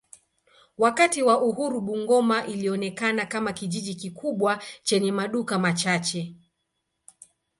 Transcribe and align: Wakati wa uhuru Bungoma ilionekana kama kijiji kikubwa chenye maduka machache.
Wakati 0.77 1.23
wa 1.23 1.41
uhuru 1.41 1.81
Bungoma 1.81 2.45
ilionekana 2.45 3.25
kama 3.25 3.53
kijiji 3.53 3.95
kikubwa 3.95 4.63
chenye 4.83 5.11
maduka 5.11 5.59
machache. 5.59 6.35